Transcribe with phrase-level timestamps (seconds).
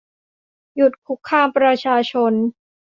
[0.75, 2.33] หยุดคุกคามประชาชน